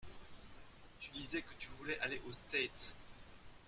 Tu 0.99 1.11
disais 1.11 1.43
que 1.43 1.53
tu 1.59 1.67
voulais 1.77 1.99
aller 1.99 2.19
aux 2.27 2.31
States. 2.33 2.97